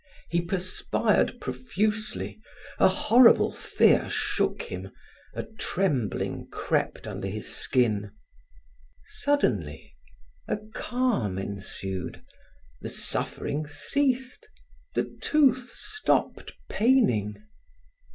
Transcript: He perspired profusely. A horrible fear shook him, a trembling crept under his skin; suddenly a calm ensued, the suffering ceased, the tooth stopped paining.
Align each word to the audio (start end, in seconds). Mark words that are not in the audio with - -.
He 0.29 0.41
perspired 0.41 1.39
profusely. 1.39 2.41
A 2.79 2.87
horrible 2.87 3.51
fear 3.51 4.09
shook 4.09 4.63
him, 4.63 4.89
a 5.35 5.43
trembling 5.43 6.47
crept 6.47 7.05
under 7.05 7.27
his 7.27 7.53
skin; 7.55 8.09
suddenly 9.05 9.93
a 10.47 10.57
calm 10.73 11.37
ensued, 11.37 12.23
the 12.81 12.89
suffering 12.89 13.67
ceased, 13.67 14.49
the 14.95 15.05
tooth 15.21 15.69
stopped 15.69 16.53
paining. 16.67 17.35